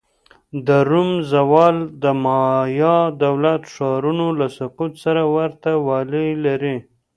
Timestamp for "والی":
5.87-6.27